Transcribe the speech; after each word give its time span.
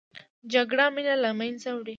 جګړه 0.53 0.85
مینه 0.95 1.15
له 1.23 1.29
منځه 1.39 1.69
وړي 1.73 1.89